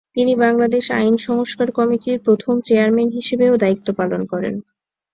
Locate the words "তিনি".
0.15-0.33